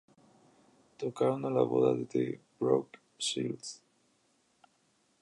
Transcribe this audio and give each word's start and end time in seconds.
Tocaron 0.97 1.45
en 1.45 1.53
la 1.57 1.61
boda 1.61 1.93
de 1.93 2.41
Brooke 2.59 2.97
Shields. 3.19 3.83